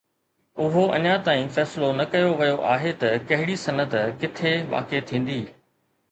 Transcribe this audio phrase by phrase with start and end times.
[0.67, 3.93] اهو اڃا تائين فيصلو نه ڪيو ويو آهي ته ڪهڙي صنعت
[4.23, 5.37] ڪٿي واقع ٿيندي.